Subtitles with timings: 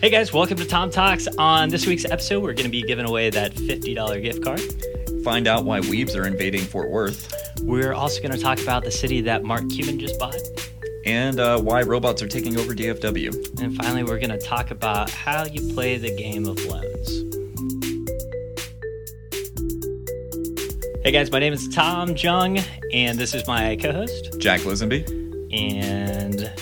[0.00, 1.26] Hey guys, welcome to Tom Talks.
[1.38, 4.60] On this week's episode, we're going to be giving away that $50 gift card.
[5.24, 7.32] Find out why weebs are invading Fort Worth
[7.62, 10.36] We're also going to talk about the city that Mark Cuban just bought.
[11.04, 13.60] and uh, why robots are taking over DFW.
[13.60, 17.24] And finally, we're going to talk about how you play the game of loans.
[21.04, 22.58] Hey guys, my name is Tom Jung,
[22.92, 24.38] and this is my co host.
[24.38, 25.16] Jack Lisenby.
[25.52, 26.52] And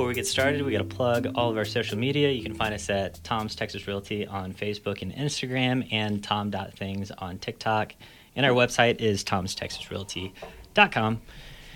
[0.00, 2.30] before we get started, we got to plug all of our social media.
[2.30, 7.36] You can find us at Tom's Texas Realty on Facebook and Instagram, and Tom.things on
[7.36, 7.92] TikTok.
[8.34, 11.20] And our website is tomstexasrealty.com.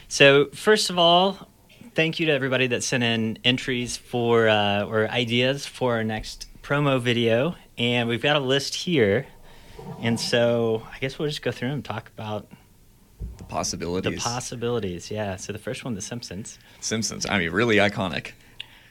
[0.09, 1.51] So, first of all,
[1.95, 6.47] thank you to everybody that sent in entries for uh, or ideas for our next
[6.63, 7.57] promo video.
[7.77, 9.27] And we've got a list here.
[10.01, 12.47] And so I guess we'll just go through and talk about
[13.49, 14.23] The the possibilities.
[14.23, 15.11] possibilities.
[15.11, 15.37] Yeah.
[15.37, 16.59] So the first one, The Simpsons.
[16.81, 17.27] Simpsons.
[17.27, 18.33] I mean, really iconic.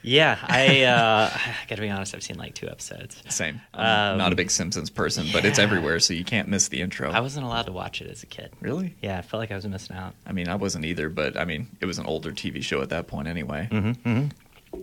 [0.05, 2.13] Yeah, I uh, I gotta be honest.
[2.13, 3.23] I've seen like two episodes.
[3.29, 3.62] Same.
[3.73, 7.10] Um, not a big Simpsons person, but it's everywhere, so you can't miss the intro.
[7.10, 8.51] I wasn't allowed to watch it as a kid.
[8.60, 8.95] really?
[9.01, 10.13] Yeah, I felt like I was missing out.
[10.27, 12.90] I mean, I wasn't either, but I mean, it was an older TV show at
[12.90, 13.70] that point anyway.
[13.71, 14.27] Mm-hmm,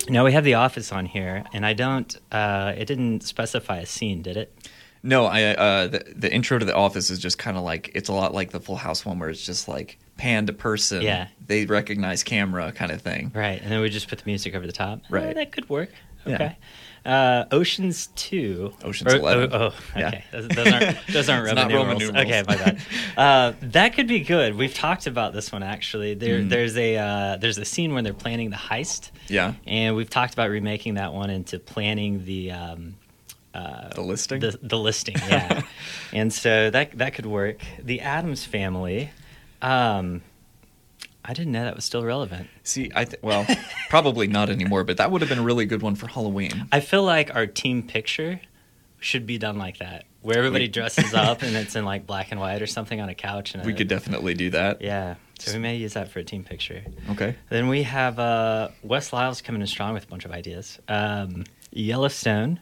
[0.09, 2.17] Now we have The Office on here, and I don't.
[2.33, 4.57] Uh, it didn't specify a scene, did it?
[5.03, 8.09] No, I uh, the, the intro to The Office is just kind of like it's
[8.09, 11.01] a lot like the Full House one, where it's just like pan to person.
[11.03, 11.29] Yeah.
[11.47, 13.33] They recognize camera kind of thing.
[13.35, 15.01] Right, and then we just put the music over the top.
[15.09, 15.29] Right.
[15.29, 15.89] Eh, that could work.
[16.27, 16.35] Yeah.
[16.35, 16.57] Okay.
[17.07, 18.75] Uh, Ocean's Two.
[18.85, 19.51] Ocean's Or- 11.
[19.55, 20.09] Oh, oh, Yeah.
[20.09, 20.25] okay.
[20.33, 22.27] Those, those aren't those aren't Roman, not Roman numerals.
[22.27, 22.81] Okay, my bad.
[23.17, 24.55] Uh, that could be good.
[24.55, 26.13] We've talked about this one actually.
[26.13, 26.51] There, Mm.
[26.51, 29.13] there's a uh, there's a scene when they're planning the heist.
[29.29, 29.55] Yeah.
[29.67, 32.97] And we've talked about remaking that one into planning the um,
[33.55, 34.41] uh, The listing?
[34.41, 35.63] The, the listing, yeah.
[36.13, 37.61] and so that that could work.
[37.83, 39.11] The Addams Family.
[39.63, 40.23] Um,
[41.25, 42.49] I didn't know that was still relevant.
[42.63, 43.47] See, I th- well,
[43.91, 46.67] probably not anymore, but that would have been a really good one for Halloween.
[46.73, 48.41] I feel like our team picture
[49.01, 52.41] should be done like that, where everybody dresses up and it's in like black and
[52.41, 53.55] white or something on a couch.
[53.55, 54.81] And We a- could definitely do that.
[54.81, 55.17] yeah.
[55.39, 56.83] So we may use that for a team picture.
[57.11, 57.35] Okay.
[57.49, 60.79] Then we have uh, Wes Lyles coming in strong with a bunch of ideas.
[60.89, 62.61] Um, Yellowstone.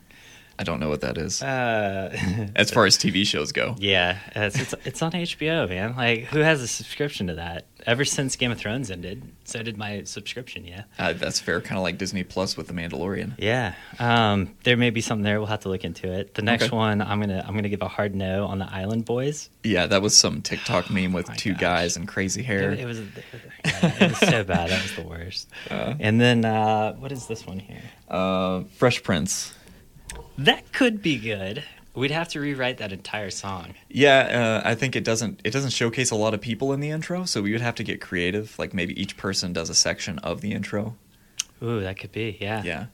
[0.59, 1.43] I don't know what that is.
[1.43, 2.11] Uh,
[2.57, 3.77] As far as TV shows go.
[3.79, 5.95] yeah, it's, it's it's on HBO, man.
[5.97, 7.67] Like, who has a subscription to that?
[7.87, 10.65] Ever since Game of Thrones ended, so did my subscription.
[10.67, 13.35] Yeah, Uh, that's fair, kind of like Disney Plus with The Mandalorian.
[13.39, 13.75] yeah.
[14.01, 15.39] Um, there may be something there.
[15.39, 16.35] We'll have to look into it.
[16.35, 16.77] The next Okay.
[16.77, 19.49] one, I'm gonna I'm gonna give a hard no on the Island Boys.
[19.63, 21.61] Yeah, that was some TikTok meme with Oh two gosh.
[21.61, 22.73] guys and crazy hair.
[22.73, 24.71] It, it was it was so bad.
[24.71, 25.49] That was the worst.
[25.71, 27.83] Uh, And then uh, what is this one here?
[28.09, 29.55] uh, Fresh Prince.
[30.39, 31.65] That could be good.
[31.95, 33.75] We'd have to rewrite that entire song.
[33.89, 36.91] Yeah, uh, I think it doesn't it doesn't showcase a lot of people in the
[36.91, 38.57] intro, so we would have to get creative.
[38.59, 40.95] Like maybe each person does a section of the intro.
[41.63, 42.37] Ooh, that could be.
[42.41, 42.63] Yeah.
[42.63, 42.87] Yeah.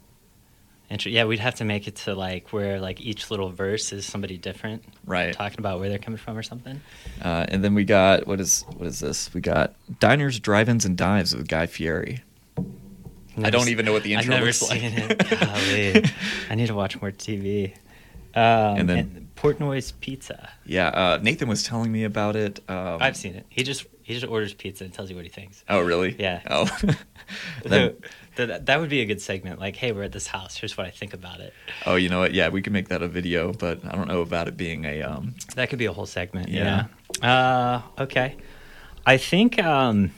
[0.88, 4.06] Inter- yeah, we'd have to make it to like where like each little verse is
[4.06, 5.34] somebody different Right.
[5.34, 6.80] talking about where they're coming from or something.
[7.20, 9.32] Uh, and then we got what is what is this?
[9.34, 12.22] We got Diners, Drive-ins, and Dives with Guy Fieri.
[13.42, 14.80] I don't even know what the I've intro never looks like.
[14.82, 15.28] it.
[15.40, 16.10] Golly.
[16.50, 17.74] I need to watch more TV.
[18.34, 18.42] Um,
[18.78, 20.48] And then- Portnoy's Pizza.
[20.64, 22.60] Yeah, uh, Nathan was telling me about it.
[22.68, 23.44] Um, I've seen it.
[23.50, 25.62] He just he just orders pizza and tells you what he thinks.
[25.68, 26.14] Oh, really?
[26.18, 26.40] Yeah.
[26.48, 26.64] Oh,
[27.64, 27.96] then,
[28.36, 29.58] that, that would be a good segment.
[29.60, 30.56] Like, hey, we're at this house.
[30.56, 31.52] Here's what I think about it.
[31.84, 32.32] oh, you know what?
[32.32, 35.02] Yeah, we could make that a video, but I don't know about it being a.
[35.02, 36.48] Um, That could be a whole segment.
[36.48, 36.86] Yeah.
[37.22, 37.82] Yeah.
[37.98, 38.36] Uh, okay.
[39.04, 40.10] I think, um,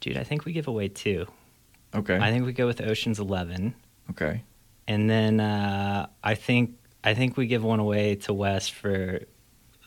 [0.00, 1.26] dude, I think we give away two.
[1.94, 2.16] Okay.
[2.16, 3.74] I think we go with Ocean's Eleven,
[4.10, 4.42] okay.
[4.86, 9.20] and then uh, I think I think we give one away to Wes for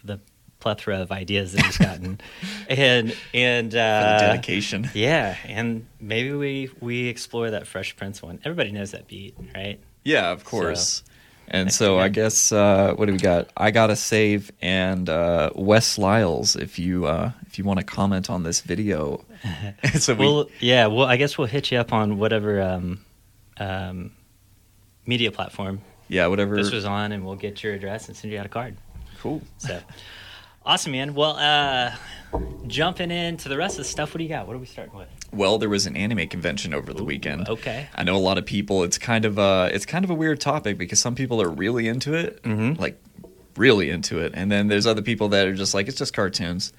[0.03, 0.19] the
[0.59, 2.21] plethora of ideas that he's gotten,
[2.69, 4.89] and and For the uh, dedication.
[4.93, 8.39] Yeah, and maybe we we explore that Fresh Prince one.
[8.43, 9.79] Everybody knows that beat, right?
[10.03, 11.03] Yeah, of course.
[11.49, 13.49] And so I guess uh, what do we got?
[13.57, 16.55] I gotta save and uh, Wes Lyles.
[16.55, 19.25] If you uh, if you want to comment on this video,
[19.95, 20.87] so we well, yeah.
[20.87, 23.05] Well, I guess we'll hit you up on whatever um,
[23.57, 24.11] um,
[25.05, 26.55] media platform yeah whatever.
[26.55, 28.75] this was on, and we'll get your address and send you out a card.
[29.19, 29.41] cool.
[29.59, 29.79] So
[30.69, 31.13] awesome, man.
[31.15, 31.91] Well, uh,
[32.67, 34.47] jumping into the rest of the stuff, what do you got?
[34.47, 35.07] What are we starting with?
[35.33, 37.49] Well, there was an anime convention over the weekend.
[37.49, 37.87] Okay.
[37.95, 38.83] I know a lot of people.
[38.83, 41.87] It's kind of uh it's kind of a weird topic because some people are really
[41.87, 42.79] into it, Mhm.
[42.79, 42.99] like
[43.57, 46.71] really into it, and then there's other people that are just like it's just cartoons.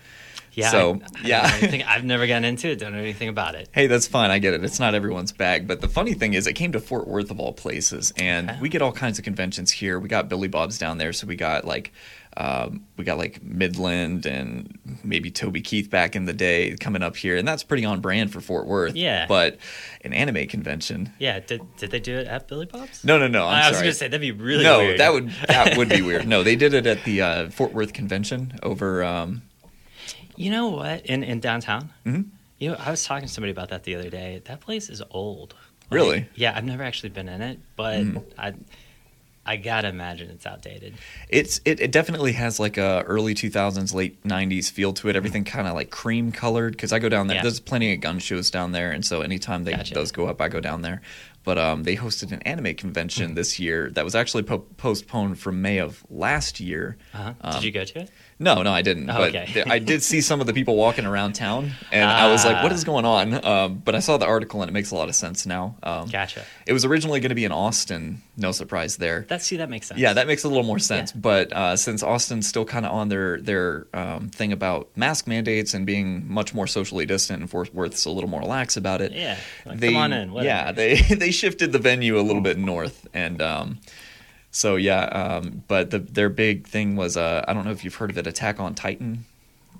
[0.52, 0.70] Yeah.
[0.70, 1.50] So I, I don't yeah.
[1.62, 2.80] anything- I've never gotten into it.
[2.80, 3.68] Don't know anything about it.
[3.72, 4.32] Hey, that's fine.
[4.32, 4.64] I get it.
[4.64, 5.68] It's not everyone's bag.
[5.68, 8.58] But the funny thing is, it came to Fort Worth of all places, and Okay.
[8.60, 10.00] we get all kinds of conventions here.
[10.00, 11.92] We got Billy Bob's down there, so we got like,
[12.36, 17.16] um, we got like Midland and maybe Toby Keith back in the day coming up
[17.16, 18.94] here, and that's pretty on brand for Fort Worth.
[18.94, 19.26] Yeah.
[19.26, 19.58] But
[20.04, 21.12] an anime convention.
[21.18, 21.40] Yeah.
[21.40, 23.04] Did Did they do it at Billy Bob's?
[23.04, 23.46] No, no, no.
[23.46, 23.86] I'm I was sorry.
[23.88, 25.00] gonna say that'd be really no, weird.
[25.00, 26.26] that would that would be weird.
[26.28, 29.02] No, they did it at the uh, Fort Worth convention over.
[29.02, 29.42] Um,
[30.36, 31.04] You know what?
[31.06, 31.90] In in downtown.
[32.06, 32.26] Mhm.
[32.58, 34.42] You know, I was talking to somebody about that the other day.
[34.44, 35.54] That place is old.
[35.90, 36.26] Like, Really?
[36.36, 38.22] Yeah, I've never actually been in it, but Mm.
[38.38, 38.52] I
[39.46, 40.94] I gotta imagine it's outdated.
[41.28, 45.16] It's it, it definitely has like a early 2000s late 90s feel to it mm-hmm.
[45.16, 47.42] everything kind of like cream colored because i go down there Yeah.
[47.42, 49.94] there's plenty of gun shows down there and so anytime they Gotcha.
[49.94, 51.00] those go up i go down there
[51.44, 52.72] but um, they hosted an anime Hmm.
[52.72, 57.32] convention this year that was actually po- postponed from may of last year Uh-huh.
[57.40, 58.10] Um, Did you go to it?
[58.42, 59.46] no no i didn't Oh, but okay.
[59.52, 62.62] th- i did see some of the people walking around town and i was like
[62.62, 62.82] what Ah.
[62.84, 65.44] going on um, but i saw the article and it makes a lot of sense
[65.46, 66.42] now um, Gotcha.
[66.66, 69.88] it was originally going to be in austin no surprise there That see that makes
[69.88, 70.00] sense.
[70.00, 71.12] yeah, that makes a little more sense.
[71.14, 71.20] Yeah.
[71.20, 75.74] But uh, since Austin's still kind of on their their um, thing about mask mandates
[75.74, 79.12] and being much more socially distant, and Fort Worth's a little more lax about it.
[79.12, 79.36] Yeah.
[79.66, 80.32] Like, they, come on in.
[80.32, 80.46] Whatever.
[80.48, 83.78] Yeah, they they shifted the venue a little bit north, and um,
[84.50, 85.04] so yeah.
[85.04, 88.18] Um, but the, their big thing was uh, I don't know if you've heard of
[88.18, 89.24] it, Attack on Titan.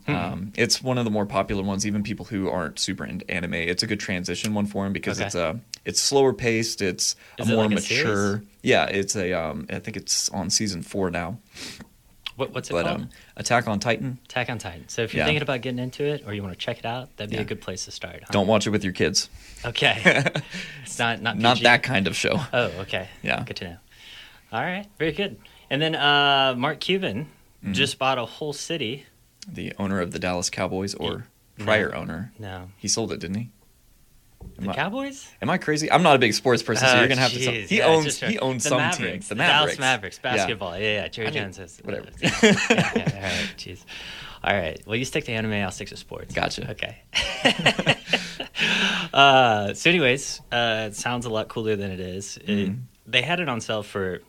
[0.06, 0.14] Hmm.
[0.14, 1.86] Um, it's one of the more popular ones.
[1.86, 5.18] Even people who aren't super into anime, it's a good transition one for them because
[5.18, 5.26] Okay.
[5.26, 5.54] it's uh,
[5.84, 6.80] it's slower paced.
[6.82, 8.06] It's Is a it more like mature.
[8.36, 8.46] series?
[8.62, 9.32] yeah, it's a.
[9.34, 11.38] Um, I think it's on season four now.
[12.40, 13.00] What, what's it But called?
[13.02, 14.18] um, Attack on Titan.
[14.24, 14.88] Attack on Titan.
[14.88, 15.26] So if you're Yeah.
[15.26, 17.42] thinking about getting into it or you want to check it out, that'd be Yeah.
[17.42, 18.20] a good place to start.
[18.22, 18.28] huh?
[18.32, 19.28] Don't watch it with your kids.
[19.64, 20.00] Okay.
[20.82, 22.40] it's not not Not that kind of show.
[22.52, 23.08] Oh, okay.
[23.22, 23.44] Yeah.
[23.44, 23.76] Good to know.
[24.52, 24.86] All right.
[24.98, 25.36] Very good.
[25.68, 27.28] And then uh, Mark Cuban
[27.64, 27.74] Mhm.
[27.74, 29.04] just bought a whole city.
[29.46, 31.26] The owner of the Dallas Cowboys, or
[31.58, 31.98] prior No.
[31.98, 32.70] owner, No.
[32.78, 33.48] he sold it, didn't he?
[34.58, 35.28] Am The I, Cowboys?
[35.40, 35.90] am I crazy?
[35.90, 37.38] I'm not a big sports person, so Oh, you're gonna have to.
[37.44, 37.68] Tell, jeez.
[37.68, 38.20] he Yeah, owns.
[38.20, 39.12] He owns the some Mavericks.
[39.12, 39.28] teams.
[39.28, 39.78] The Dallas Mavericks.
[39.78, 40.36] Mavericks Yeah.
[40.36, 40.78] basketball.
[40.78, 41.08] Yeah, yeah.
[41.08, 42.08] Jerry I mean, Jones is whatever.
[42.22, 42.84] yeah, yeah, yeah,
[43.14, 43.54] all right.
[43.56, 43.84] Jeez.
[44.42, 44.80] All right.
[44.86, 45.52] Well, you stick to anime.
[45.52, 46.34] I'll stick to sports.
[46.34, 46.70] Gotcha.
[46.70, 46.98] Okay.
[49.12, 52.36] uh, so, anyways, uh, it sounds a lot cooler than it is.
[52.38, 52.80] It- Mhm.
[53.06, 54.20] they had it on sale for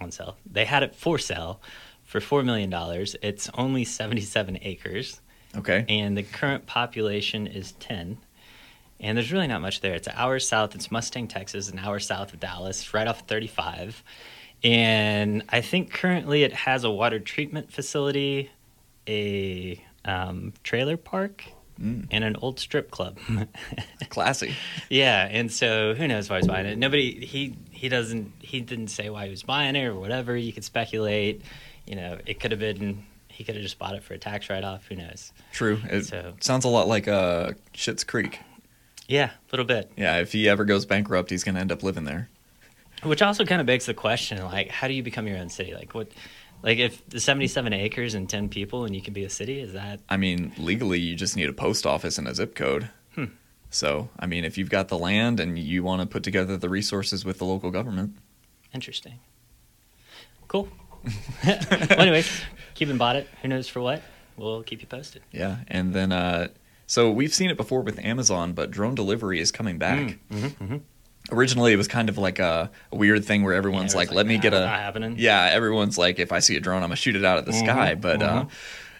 [0.00, 0.36] on sale.
[0.50, 1.60] They had it for sale
[2.02, 3.16] for four million dollars.
[3.22, 5.20] It's only seventy-seven acres,
[5.56, 5.84] Okay.
[5.88, 8.18] and the current population is ten.
[9.00, 9.94] And there's really not much there.
[9.94, 10.74] It's an hour south.
[10.74, 14.02] It's Mustang, Texas, an hour south of Dallas, right off 35.
[14.62, 18.50] And I think currently it has a water treatment facility,
[19.08, 21.44] a um, trailer park,
[21.82, 23.18] Mm, and an old strip club.
[24.08, 24.54] classy.
[24.88, 26.78] yeah, and so who knows why he's buying it?
[26.78, 27.26] Nobody.
[27.26, 28.30] He he doesn't.
[28.38, 30.36] He didn't say why he was buying it or whatever.
[30.36, 31.42] You could speculate.
[31.84, 33.04] You know, it could have been.
[33.26, 34.86] He could have just bought it for a tax write-off.
[34.86, 35.32] Who knows?
[35.52, 35.80] True.
[35.90, 38.38] It So- sounds a lot like uh, Schitt's Creek.
[39.08, 39.90] Yeah, a little bit.
[39.96, 42.28] Yeah, if he ever goes bankrupt, he's gonna end up living there.
[43.02, 45.74] Which also kind of begs the question, like, how do you become your own city?
[45.74, 46.08] Like, what,
[46.62, 49.74] like, if the seventy-seven acres and ten people and you can be a city, is
[49.74, 52.88] that I mean, legally, you just need a post office and a zip code.
[53.14, 53.24] Hmm.
[53.68, 56.68] So, I mean, if you've got the land and you want to put together the
[56.70, 58.16] resources with the local government,
[58.72, 59.18] interesting?
[60.48, 60.68] Cool.
[61.44, 62.30] well, anyways,
[62.74, 63.28] Cuban bought it.
[63.42, 64.02] Who knows for what?
[64.36, 65.22] We'll keep you posted.
[65.30, 65.58] yeah.
[65.68, 66.48] And then, uh,
[66.86, 69.98] so we've seen it before with Amazon, but drone delivery is coming back.
[69.98, 70.80] Mm, mhm, mhm.
[71.32, 74.16] Originally, it was kind of like a, a weird thing where everyone's Yeah, like, everyone's
[74.16, 76.96] "Let me get a happening." Yeah, everyone's like, if I see a drone, I'm gonna
[76.96, 77.94] shoot it out of the Mhm, sky.
[77.94, 78.50] But uh, mhm.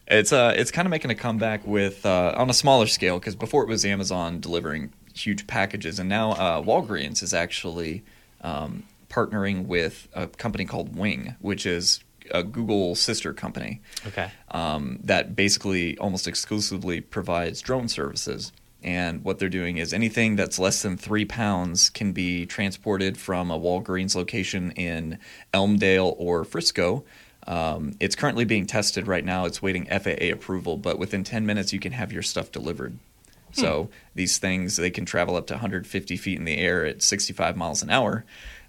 [0.08, 3.36] it's uh, it's kind of making a comeback with uh, on a smaller scale because
[3.36, 8.02] before it was Amazon delivering huge packages, and now uh, Walgreens is actually
[8.40, 14.30] um, partnering with a company called Wing, which is a Google sister company Okay.
[14.50, 18.52] um, that basically almost exclusively provides drone services.
[18.82, 23.50] And what they're doing is anything that's less than three pounds can be transported from
[23.50, 25.18] a Walgreens location in
[25.54, 27.04] Elmdale or Frisco.
[27.46, 29.46] Um, it's currently being tested right now.
[29.46, 32.98] It's waiting FAA approval, but within 10 minutes, you can have your stuff delivered.
[33.52, 37.56] So these things, they can travel up to 150 feet in the air at 65
[37.56, 38.24] miles an hour,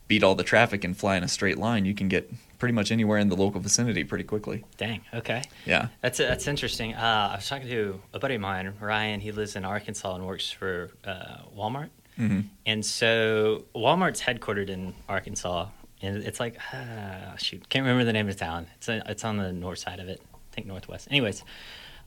[0.07, 1.85] beat all the traffic, and fly in a straight line.
[1.85, 4.63] You can get pretty much anywhere in the local vicinity pretty quickly.
[4.77, 5.01] Dang.
[5.13, 5.41] Okay.
[5.65, 5.88] Yeah.
[6.01, 6.93] That's that's interesting.
[6.93, 9.19] Uh, I was talking to a buddy of mine, Ryan.
[9.19, 11.89] He lives in Arkansas and works for uh, Walmart.
[12.17, 15.67] hmm And so Walmart's headquartered in Arkansas,
[16.01, 18.67] and it's like uh, shoot, can't remember the name of the town.
[18.77, 21.07] It's a, it's on the north side of it, I think northwest.
[21.12, 21.43] Anyways,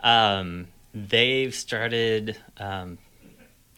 [0.00, 2.98] um, they've started um,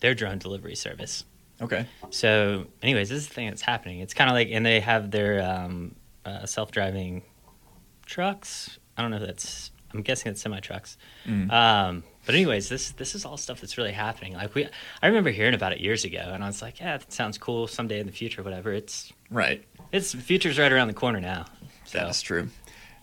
[0.00, 1.24] their drone delivery service.
[1.62, 1.86] Okay.
[2.10, 4.00] So, anyways, this is the thing that's happening.
[4.00, 7.22] It's kind of like, and they have their um, uh, self-driving
[8.06, 8.78] trucks.
[8.96, 9.70] I don't know if that's.
[9.92, 10.96] I'm guessing it's semi trucks.
[11.26, 11.50] Mm.
[11.52, 14.34] Um, But anyways, this this is all stuff that's really happening.
[14.34, 14.66] Like we,
[15.02, 17.66] I remember hearing about it years ago, and I was like, yeah, that sounds cool.
[17.66, 18.72] Someday in the future, whatever.
[18.72, 19.64] It's Right.
[19.90, 21.46] it's future's right around the corner now.
[21.84, 22.48] So That's true.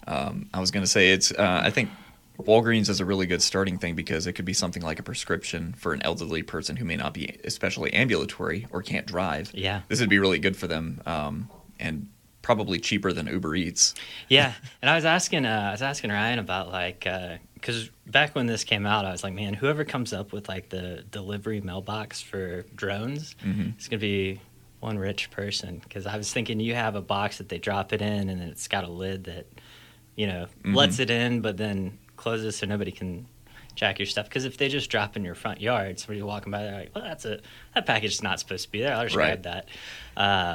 [0.07, 1.31] Um, I was going to say it's.
[1.33, 1.89] Uh, I think
[2.39, 5.73] Walgreens is a really good starting thing because it could be something like a prescription
[5.77, 9.51] for an elderly person who may not be especially ambulatory or can't drive.
[9.53, 9.81] Yeah.
[9.87, 12.07] This would be really good for them, um, and
[12.43, 13.93] probably cheaper than Uber Eats.
[14.29, 17.05] yeah, and I was asking, uh, I was asking Ryan about like,
[17.55, 20.69] because back when this came out, I was like, man, whoever comes up with like
[20.69, 23.73] the delivery mailbox for drones, Mhm.
[23.75, 24.39] it's gonna be
[24.79, 25.79] one rich person.
[25.83, 28.47] Because I was thinking, you have a box that they drop it in, and then
[28.49, 29.47] it's got a lid that,
[30.15, 30.75] you know, Mhm.
[30.75, 33.25] lets it in, but then closes so nobody can
[33.75, 34.25] jack your stuff.
[34.27, 37.03] Because if they just drop in your front yard, somebody's walking by, they're like, well,
[37.03, 37.39] that's a
[37.73, 38.93] that package is not supposed to be there.
[38.95, 39.41] I'll just Right.
[39.41, 39.69] grab that.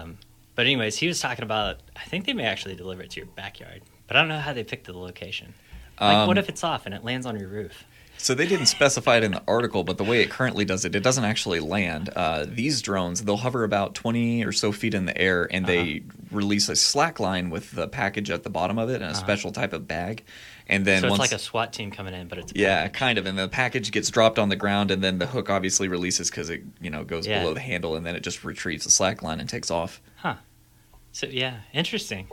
[0.03, 0.19] Um,
[0.55, 1.79] but anyways, he was talking about.
[1.97, 4.53] I think they may actually deliver it to your backyard, but I don't know how
[4.53, 5.55] they picked the location.
[6.01, 7.85] Like, Um, what if it's off and it lands on your roof?
[8.19, 10.95] So they didn't specify it in the article, but the way it currently does it,
[10.95, 12.09] it doesn't actually land.
[12.15, 16.03] Uh, these drones, they'll hover about 20 or so feet in the air, and they
[16.31, 19.15] release a slack line with the package at the bottom of it and a Uh-huh.
[19.19, 20.23] special type of bag.
[20.69, 22.89] And then so it's once, like a SWAT team coming in, but it's a yeah,
[22.89, 23.27] kind of.
[23.27, 26.51] And the package gets dropped on the ground, and then the hook obviously releases because
[26.51, 27.41] it you know goes Yeah.
[27.41, 30.01] below the handle, and then it just retrieves the slack line and takes off.
[30.17, 30.37] Huh.
[31.11, 32.29] So yeah, interesting.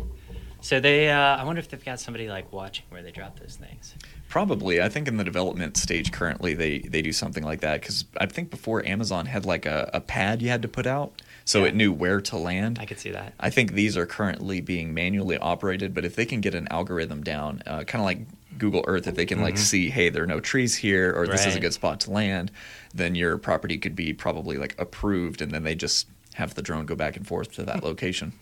[0.62, 3.56] So they, uh, I wonder if they've got somebody like watching where they drop those
[3.56, 3.96] things.
[4.28, 8.06] Probably, I think in the development stage currently they they do something like that because
[8.20, 11.62] I think before Amazon had like a, a pad you had to put out so
[11.62, 11.70] Yeah.
[11.70, 12.78] it knew where to land.
[12.80, 13.34] I could see that.
[13.40, 17.24] I think these are currently being manually operated, but if they can get an algorithm
[17.24, 18.20] down, uh, kind of like
[18.60, 19.60] Google Earth, if they can like Mhm.
[19.60, 22.52] see, hey, there are no trees here, or this is a good spot to land,
[22.94, 26.86] then your property could be probably like approved, and then they just have the drone
[26.86, 28.34] go back and forth to that location.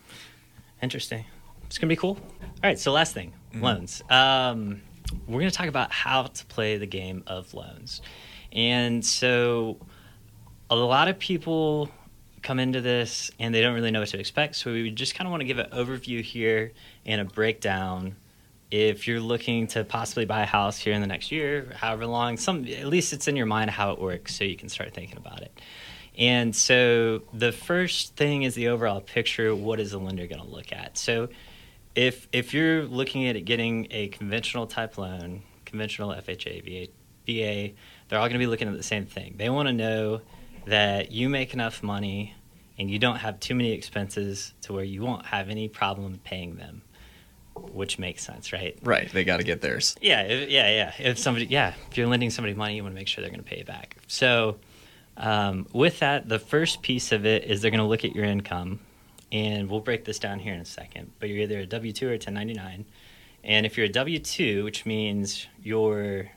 [0.82, 1.24] Interesting.
[1.68, 2.18] It's gonna be cool.
[2.42, 2.80] All right.
[2.80, 3.62] So last thing, Mhm.
[3.62, 4.02] loans.
[4.10, 4.82] Um,
[5.28, 8.02] we're gonna talk about how to play the game of loans,
[8.52, 9.78] and so
[10.70, 11.90] a lot of people
[12.42, 14.56] come into this and they don't really know what to expect.
[14.56, 16.72] So we just kind of want to give an overview here
[17.06, 18.16] and a breakdown.
[18.70, 22.38] If you're looking to possibly buy a house here in the next year, however long,
[22.38, 25.18] some at least it's in your mind how it works, so you can start thinking
[25.18, 25.58] about it.
[26.18, 29.56] And so the first thing is the overall picture.
[29.56, 30.98] What is the lender going to look at?
[30.98, 31.30] So
[31.98, 36.92] if if you're looking at getting a conventional type loan, conventional FHA, VA,
[37.26, 37.74] VA,
[38.08, 39.34] they're all going to be looking at the same thing.
[39.38, 40.22] They want to know
[40.68, 42.36] that you make enough money
[42.78, 46.58] and you don't have too many expenses to where you won't have any problem paying
[46.58, 46.84] them,
[47.56, 48.78] which makes sense, right?
[48.84, 49.96] right, they got to get theirs.
[50.00, 50.94] Yeah, if, yeah, yeah.
[51.00, 53.44] If somebody, yeah, if you're lending somebody money, you want to make sure they're going
[53.44, 53.98] to pay you back.
[54.06, 54.60] So,
[55.16, 58.26] um, with that, the first piece of it is they're going to look at your
[58.26, 58.82] income,
[59.32, 61.12] and we'll break this down here in a second.
[61.20, 62.86] But you're either a W two or a 1099,
[63.44, 66.30] and if you're a W two, which means your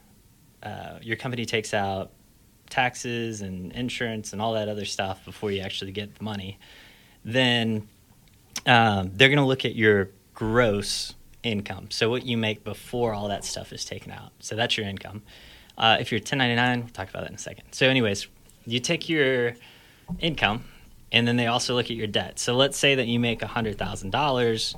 [0.63, 2.13] uh, your company takes out
[2.69, 6.59] taxes and insurance and all that other stuff before you actually get the money,
[7.25, 7.89] then
[8.67, 11.91] um, they're going to look at your gross income.
[11.91, 14.33] So what you make before all that stuff is taken out.
[14.41, 15.23] So that's your income.
[15.77, 17.65] Uh, if you're 1099, we'll talk about that in a second.
[17.73, 18.27] So, anyways,
[18.67, 19.55] you take your
[20.19, 20.65] income,
[21.12, 22.38] and then they also look at your debt.
[22.38, 24.75] So let's say that you make $100,000,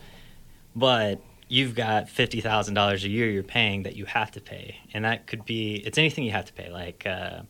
[0.74, 4.78] but you've got $50,000 a year you're paying that you have to pay.
[4.94, 6.70] And that could be, it's anything you have to pay.
[6.70, 7.42] Like, uh,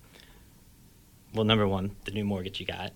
[1.35, 2.93] well, number one, the new mortgage you got,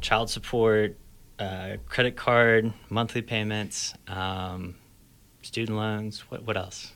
[0.00, 0.96] child support,
[1.38, 4.74] uh, credit card, monthly payments, um,
[5.42, 6.20] student loans.
[6.30, 6.92] What, what else?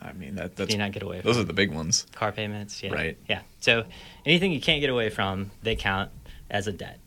[0.00, 1.28] I mean, that that's you not get away from?
[1.28, 2.06] those are the big ones.
[2.14, 2.82] car payments.
[2.82, 2.92] Yeah.
[2.92, 3.18] Right.
[3.28, 3.40] Yeah.
[3.58, 3.84] So
[4.24, 6.10] anything you can't get away from, they count
[6.48, 7.00] as a debt.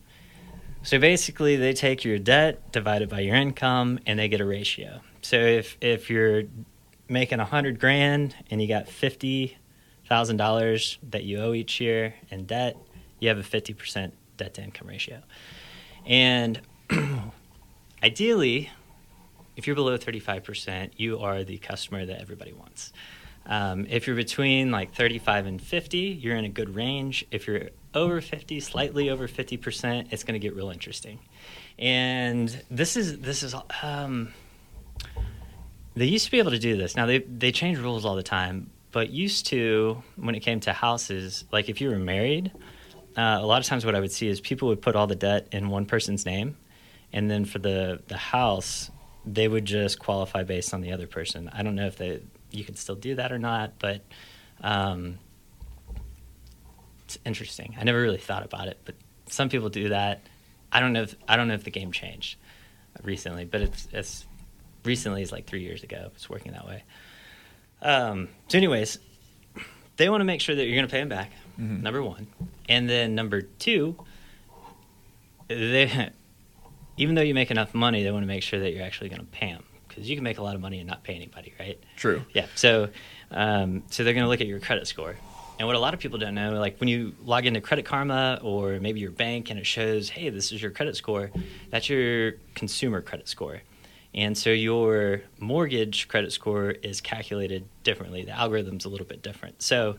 [0.84, 5.02] So basically, they take your debt divided by your income, and they get a ratio.
[5.22, 6.44] So if if you're
[7.08, 9.58] making a hundred grand and you got fifty
[10.08, 12.78] thousand dollars that you owe each year in debt,
[13.20, 15.22] you have a fifty percent debt to income ratio.
[16.06, 16.62] And
[18.04, 18.72] ideally,
[19.56, 22.92] if you're below 35%, you are the customer that everybody wants.
[23.46, 27.26] Um, if you're between like 35 and 50, you're in a good range.
[27.32, 31.20] If you're over 50, slightly over 50%, it's going to get real interesting.
[31.78, 34.34] And this is this is um,
[35.96, 36.96] they used to be able to do this.
[36.96, 40.74] Now they they change rules all the time, but used to when it came to
[40.74, 42.52] houses, like if you were married,
[43.18, 45.16] uh, a lot of times what I would see is people would put all the
[45.16, 46.56] debt in one person's name,
[47.12, 48.92] and then for the the house,
[49.26, 51.50] they would just qualify based on the other person.
[51.52, 52.22] I don't know if they
[52.52, 54.02] you can still do that or not, but
[54.62, 55.18] um,
[57.16, 57.76] it's interesting.
[57.80, 58.96] I never really thought about it, but
[59.28, 60.22] some people do that.
[60.72, 62.38] I don't know if I don't know if the game changed
[63.04, 64.26] recently, but it's it's
[64.86, 66.10] recently as like three years ago.
[66.16, 66.84] It's working that way.
[67.82, 69.00] Um, so, anyways,
[69.98, 71.32] they want to make sure that you're going to pay them back.
[71.60, 71.82] Mhm.
[71.82, 72.28] Number one,
[72.70, 73.98] and then number two,
[75.50, 76.10] they
[76.98, 79.22] even though you make enough money, they want to make sure that you're actually going
[79.22, 81.54] to pay them because you can make a lot of money and not pay anybody,
[81.60, 81.78] right?
[81.98, 82.24] True.
[82.34, 82.46] Yeah.
[82.56, 82.88] So,
[83.32, 85.18] um, so they're going to look at your credit score.
[85.62, 88.40] And what a lot of people don't know, like when you log into Credit Karma
[88.42, 91.30] or maybe your bank and it shows, hey, this is your credit score,
[91.70, 93.62] that's your consumer credit score.
[94.16, 98.26] And so your mortgage credit score is calculated differently.
[98.26, 99.62] The algorithm's a little bit different.
[99.62, 99.98] So,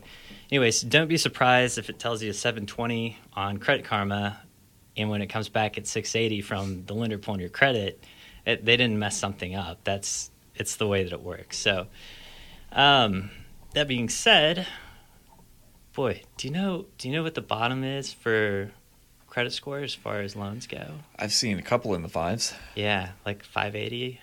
[0.51, 4.41] anyways, don't be surprised if it tells you a 720 on Credit Karma,
[4.97, 8.03] and when it comes back at 680 from the lender pulling your credit,
[8.45, 9.79] it, they didn't mess something up.
[9.85, 11.57] That's it's the way that it works.
[11.57, 11.87] So,
[12.73, 13.29] um,
[13.73, 14.67] that being said,
[15.93, 18.71] boy, do you know do you know what the bottom is for
[19.27, 20.85] credit score as far as loans go?
[21.17, 22.53] I've seen a couple in the fives.
[22.75, 24.19] Yeah, like 580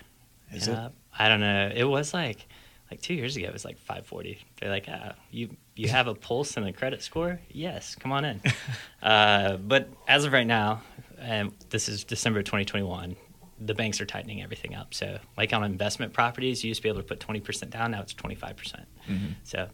[0.52, 0.74] Is it?
[0.74, 0.94] up.
[1.18, 1.70] I don't know.
[1.74, 2.46] It was like
[2.90, 3.46] like two years ago.
[3.46, 4.38] It was like 540.
[4.60, 7.40] They're like, ah, you you have a pulse and a credit score?
[7.50, 8.40] Yes, come on in.
[9.02, 10.82] uh, but as of right now,
[11.18, 13.16] and this is December 2021.
[13.62, 14.94] The banks are tightening everything up.
[14.94, 17.90] So, like on investment properties, you used to be able to put 20% down.
[17.90, 18.86] Now it's 25%.
[19.06, 19.34] Mhm.
[19.44, 19.68] So,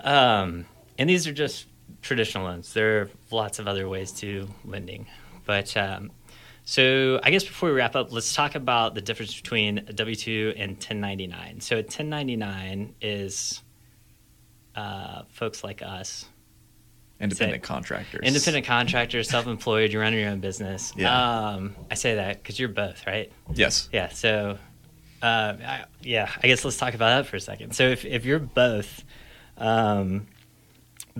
[0.00, 0.64] um,
[0.98, 1.66] and these are just
[2.02, 2.72] traditional loans.
[2.74, 5.06] There are lots of other ways to lending,
[5.46, 6.10] but um,
[6.64, 10.14] so I guess before we wrap up, let's talk about the difference between a W
[10.16, 11.60] two and 1099.
[11.60, 13.62] So a 1099 is
[14.74, 16.26] uh, folks like us,
[17.20, 18.20] Independent Say- contractors.
[18.22, 19.92] independent contractors, self-employed.
[19.92, 20.92] You're running your own business.
[20.96, 21.48] Yeah.
[21.48, 23.32] Um, I say that because you're both, right?
[23.54, 23.88] Yes.
[23.92, 24.08] Yeah.
[24.10, 24.56] So,
[25.20, 27.74] uh, I, yeah, I guess let's talk about that for a second.
[27.74, 29.02] So, if, if you're both,
[29.56, 30.28] um,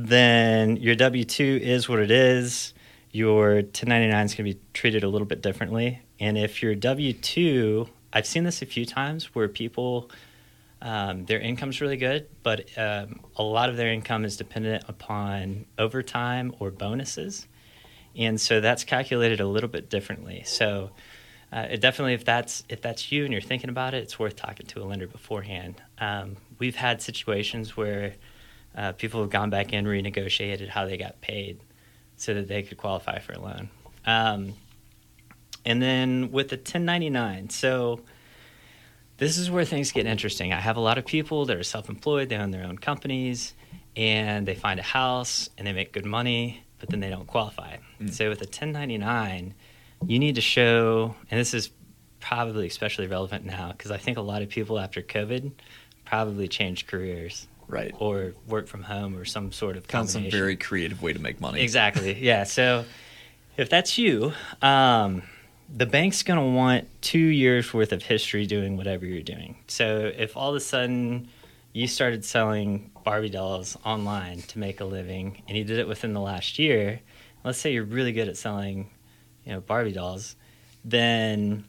[0.07, 2.73] then your W 2 is what it is.
[3.11, 6.01] Your 1099 is going to be treated a little bit differently.
[6.21, 10.11] And if your W 2, I've seen this a few times where people,
[10.81, 15.67] um, their income's really good, but um, a lot of their income is dependent upon
[15.79, 17.49] overtime or bonuses.
[18.15, 20.43] And so that's calculated a little bit differently.
[20.45, 20.91] So,
[21.51, 24.37] uh, it definitely, if that's if that's you and you're thinking about it, it's worth
[24.37, 25.81] talking to a lender beforehand.
[25.99, 28.13] Um, we've had situations where
[28.79, 31.61] uh, people have gone back in, renegotiated how they got paid,
[32.17, 33.69] so that they could qualify for a loan.
[34.07, 34.55] Um,
[35.65, 38.01] and then with the 1099, so
[39.17, 40.53] this is where things get interesting.
[40.53, 43.55] I have a lot of people that are self-employed; they own their own companies,
[43.97, 47.79] and they find a house and they make good money, but then they don't qualify.
[48.01, 48.13] Mm.
[48.13, 49.55] So with a 1099
[50.07, 51.71] you need to show, and this is
[52.21, 55.51] probably especially relevant now because I think a lot of people after COVID
[56.05, 57.95] probably changed careers Right.
[57.99, 60.31] or work from home or some sort of some combination.
[60.31, 61.61] very creative way to make money.
[61.61, 62.15] Exactly.
[62.19, 62.45] Yeah.
[62.45, 62.85] So
[63.57, 65.23] if that's you, um,
[65.75, 69.57] the bank's going to want two years worth of history doing whatever you're doing.
[69.67, 71.29] So if all of a sudden
[71.75, 76.15] you started selling Barbie dolls online to make a living and you did it within
[76.15, 77.01] the last year,
[77.45, 78.91] let's say you're really good at selling,
[79.45, 80.37] you know, Barbie dolls,
[80.85, 81.65] then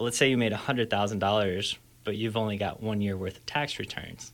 [0.00, 4.32] let's say you made $100,000, but you've only got one year worth of tax returns.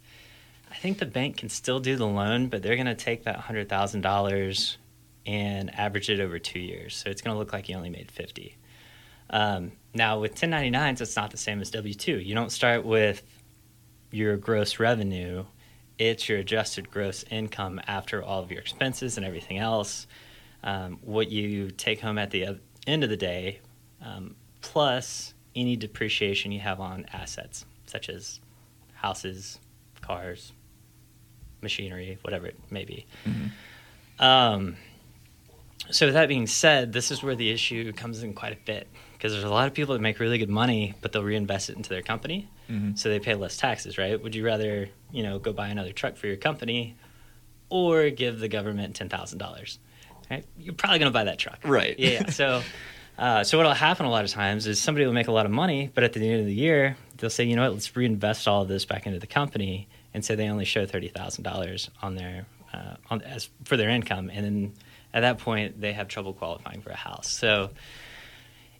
[0.70, 3.36] I think the bank can still do the loan, but they're going to take that
[3.36, 4.78] hundred thousand dollars
[5.24, 6.94] and average it over two years.
[6.96, 8.56] So it's going to look like you only made fifty.
[9.30, 12.18] Um, now with 1099s, it's not the same as W two.
[12.18, 13.22] You don't start with
[14.10, 15.44] your gross revenue;
[15.98, 20.06] it's your adjusted gross income after all of your expenses and everything else.
[20.62, 23.60] Um, what you take home at the end of the day,
[24.02, 28.40] um, plus any depreciation you have on assets such as
[28.94, 29.58] houses,
[30.00, 30.52] cars,
[31.66, 33.06] machinery, whatever it may be.
[33.26, 33.50] Mhm.
[34.24, 34.76] Um,
[35.90, 38.88] so, with that being said, this is where the issue comes in quite a bit
[39.12, 41.76] because there's a lot of people that make really good money, but they'll reinvest it
[41.76, 42.98] into their company, Mhm.
[42.98, 44.20] so they pay less taxes, right?
[44.22, 46.96] Would you rather, you know, go buy another truck for your company
[47.68, 49.78] or give the government ten thousand dollars?
[50.30, 50.44] Right?
[50.58, 51.96] You're probably going to buy that truck, Right.
[51.98, 52.10] Yeah.
[52.10, 52.30] yeah.
[52.30, 52.62] So,
[53.16, 55.52] uh, so what'll happen a lot of times is somebody will make a lot of
[55.52, 58.48] money, but at the end of the year, they'll say, you know what, let's reinvest
[58.48, 61.90] all of this back into the company, and so they only show thirty thousand dollars
[62.02, 64.72] on their uh, on as for their income, and then
[65.12, 67.28] at that point they have trouble qualifying for a house.
[67.28, 67.70] So.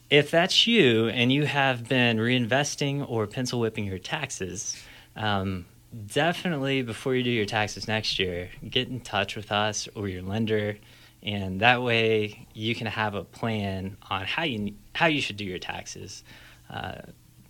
[0.09, 4.81] If that's you and you have been reinvesting or pencil whipping your taxes,
[5.17, 5.67] um,
[6.07, 10.23] definitely before you do your taxes next year, get in touch with us or your
[10.23, 10.79] lender,
[11.25, 15.45] and that way you can have a plan on how you how you should do
[15.45, 16.23] your taxes
[16.71, 17.03] uh,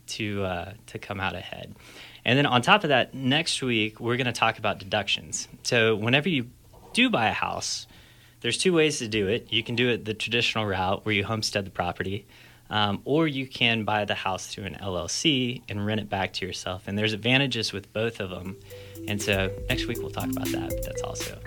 [0.09, 1.75] to uh, to come out ahead.
[2.25, 5.49] And then on top of that, next week we're going to talk about deductions.
[5.62, 6.49] So whenever you
[6.92, 7.87] do buy a house,
[8.40, 9.53] there's two ways to do it.
[9.53, 12.27] You can do it the traditional route where you homestead the property.
[12.69, 16.47] Um, or you can buy the house through an LLC and rent it back to
[16.47, 16.88] yourself.
[16.88, 18.57] And there's advantages with both of them.
[19.07, 20.71] And so next week we'll talk about that.
[20.71, 21.38] But that's also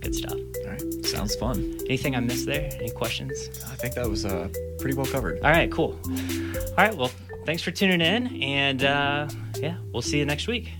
[0.00, 0.32] good stuff.
[0.34, 1.78] All right, sounds fun.
[1.86, 2.68] Anything I missed there?
[2.74, 3.48] Any questions?
[3.70, 4.48] I think that was uh,
[4.78, 5.40] pretty well covered.
[5.42, 5.98] All right, cool.
[6.08, 7.10] All right, well,
[7.44, 8.42] thanks for tuning in.
[8.42, 10.72] And uh, yeah, we'll see you next week.